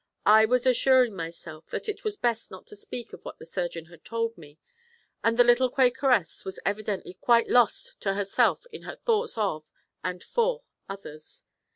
[0.25, 3.85] I was assuring myself that it was best not to speak of what the surgeon
[3.85, 4.57] had told me,
[5.23, 9.69] and the little Quakeress was evidently quite lost to herself in her thoughts of,
[10.03, 11.43] and for, others.